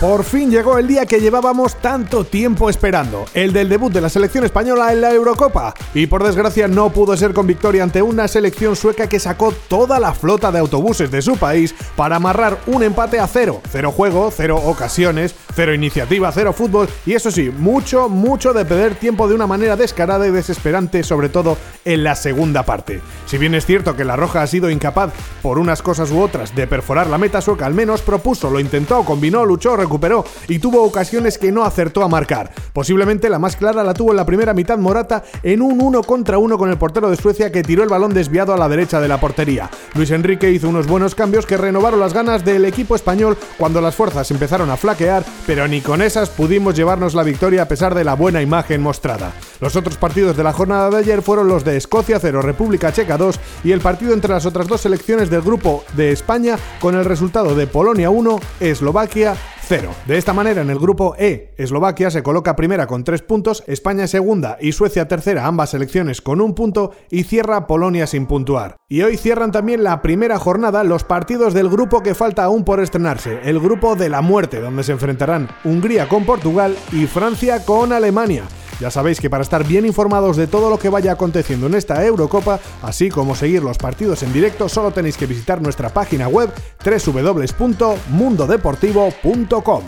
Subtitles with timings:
[0.00, 4.08] Por fin llegó el día que llevábamos tanto tiempo esperando, el del debut de la
[4.08, 5.74] selección española en la Eurocopa.
[5.92, 10.00] Y por desgracia no pudo ser con victoria ante una selección sueca que sacó toda
[10.00, 13.60] la flota de autobuses de su país para amarrar un empate a cero.
[13.70, 18.94] Cero juego, cero ocasiones, cero iniciativa, cero fútbol y eso sí, mucho, mucho de perder
[18.94, 23.02] tiempo de una manera descarada y desesperante, sobre todo en la segunda parte.
[23.26, 26.54] Si bien es cierto que la Roja ha sido incapaz, por unas cosas u otras,
[26.54, 30.84] de perforar la meta sueca, al menos propuso, lo intentó, combinó, luchó, recuperó y tuvo
[30.84, 32.52] ocasiones que no acertó a marcar.
[32.72, 36.38] Posiblemente la más clara la tuvo en la primera mitad Morata en un uno contra
[36.38, 39.08] uno con el portero de Suecia que tiró el balón desviado a la derecha de
[39.08, 39.68] la portería.
[39.94, 43.96] Luis Enrique hizo unos buenos cambios que renovaron las ganas del equipo español cuando las
[43.96, 48.04] fuerzas empezaron a flaquear, pero ni con esas pudimos llevarnos la victoria a pesar de
[48.04, 49.32] la buena imagen mostrada.
[49.60, 53.18] Los otros partidos de la jornada de ayer fueron los de Escocia 0, República Checa
[53.18, 57.04] 2 y el partido entre las otras dos selecciones del grupo de España con el
[57.04, 59.34] resultado de Polonia 1, Eslovaquia
[59.70, 64.08] de esta manera, en el grupo E, Eslovaquia se coloca primera con tres puntos, España
[64.08, 68.78] segunda y Suecia tercera, ambas selecciones con un punto, y cierra Polonia sin puntuar.
[68.88, 72.80] Y hoy cierran también la primera jornada los partidos del grupo que falta aún por
[72.80, 77.92] estrenarse, el grupo de la muerte, donde se enfrentarán Hungría con Portugal y Francia con
[77.92, 78.42] Alemania.
[78.80, 82.02] Ya sabéis que para estar bien informados de todo lo que vaya aconteciendo en esta
[82.04, 86.50] Eurocopa, así como seguir los partidos en directo, solo tenéis que visitar nuestra página web
[86.82, 89.82] www.mundodeportivo.com.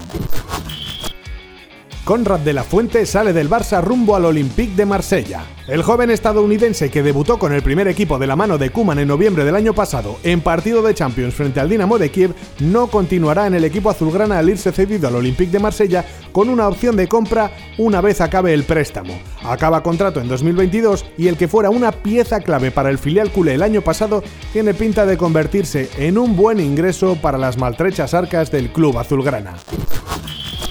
[2.05, 5.45] Conrad de la Fuente sale del Barça rumbo al Olympique de Marsella.
[5.69, 9.07] El joven estadounidense que debutó con el primer equipo de la mano de Kuman en
[9.07, 13.47] noviembre del año pasado en partido de Champions frente al Dinamo de Kiev no continuará
[13.47, 17.07] en el equipo azulgrana al irse cedido al Olympique de Marsella con una opción de
[17.07, 19.17] compra una vez acabe el préstamo.
[19.45, 23.55] Acaba contrato en 2022 y el que fuera una pieza clave para el filial culé
[23.55, 28.51] el año pasado tiene pinta de convertirse en un buen ingreso para las maltrechas arcas
[28.51, 29.55] del club azulgrana.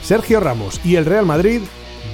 [0.02, 1.62] Sergio Ramos y el Real Madrid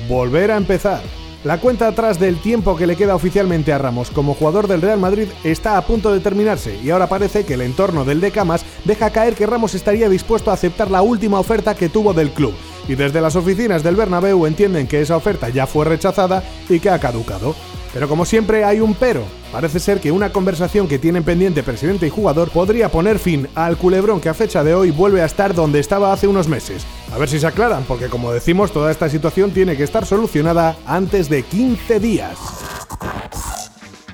[0.07, 1.01] volver a empezar.
[1.43, 4.99] La cuenta atrás del tiempo que le queda oficialmente a Ramos como jugador del Real
[4.99, 8.65] Madrid está a punto de terminarse y ahora parece que el entorno del de Camas
[8.85, 12.53] deja caer que Ramos estaría dispuesto a aceptar la última oferta que tuvo del club.
[12.87, 16.89] Y desde las oficinas del Bernabéu entienden que esa oferta ya fue rechazada y que
[16.89, 17.55] ha caducado.
[17.93, 19.23] Pero como siempre hay un pero.
[19.51, 23.77] Parece ser que una conversación que tienen pendiente presidente y jugador podría poner fin al
[23.77, 26.85] culebrón que a fecha de hoy vuelve a estar donde estaba hace unos meses.
[27.13, 30.75] A ver si se aclaran, porque como decimos, toda esta situación tiene que estar solucionada
[30.85, 32.66] antes de 15 días.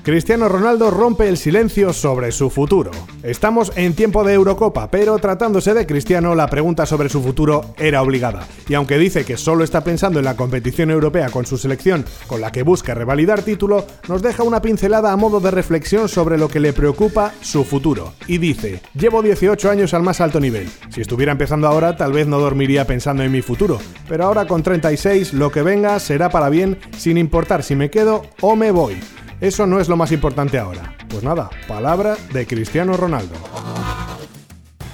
[0.04, 2.90] Cristiano Ronaldo rompe el silencio sobre su futuro.
[3.22, 8.02] Estamos en tiempo de Eurocopa, pero tratándose de Cristiano, la pregunta sobre su futuro era
[8.02, 8.46] obligada.
[8.68, 12.42] Y aunque dice que solo está pensando en la competición europea con su selección, con
[12.42, 16.48] la que busca revalidar título, nos deja una pincelada a modo de reflexión sobre lo
[16.48, 18.12] que le preocupa su futuro.
[18.26, 20.68] Y dice, llevo 18 años al más alto nivel.
[20.90, 23.78] Si estuviera empezando ahora, tal vez no dormiría pensando en mi futuro.
[24.06, 28.26] Pero ahora con 36, lo que venga será para bien, sin importar si me quedo
[28.42, 28.96] o me voy.
[29.40, 30.94] Eso no es lo más importante ahora.
[31.08, 33.34] Pues nada, palabra de Cristiano Ronaldo.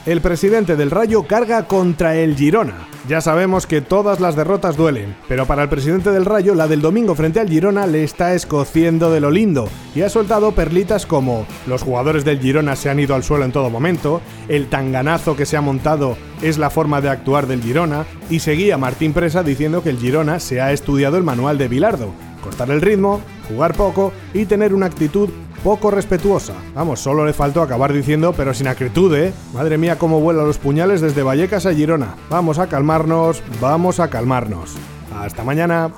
[0.06, 2.88] El presidente del Rayo carga contra el Girona.
[3.08, 6.80] Ya sabemos que todas las derrotas duelen, pero para el presidente del Rayo la del
[6.80, 11.46] domingo frente al Girona le está escociendo de lo lindo y ha soltado perlitas como
[11.66, 15.46] los jugadores del Girona se han ido al suelo en todo momento, el tanganazo que
[15.46, 19.82] se ha montado es la forma de actuar del Girona y seguía Martín Presa diciendo
[19.82, 24.12] que el Girona se ha estudiado el manual de Bilardo, cortar el ritmo, jugar poco
[24.34, 25.28] y tener una actitud
[25.62, 26.54] poco respetuosa.
[26.74, 29.32] Vamos, solo le faltó acabar diciendo, pero sin acritud, ¿eh?
[29.54, 32.14] Madre mía, cómo vuelan los puñales desde Vallecas a Girona.
[32.28, 34.76] Vamos a calmarnos, vamos a calmarnos.
[35.14, 35.90] Hasta mañana.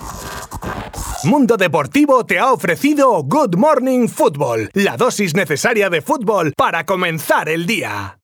[1.24, 7.48] Mundo Deportivo te ha ofrecido Good Morning Football, la dosis necesaria de fútbol para comenzar
[7.48, 8.18] el día.